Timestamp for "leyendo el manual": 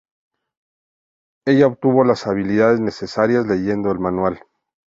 3.45-4.43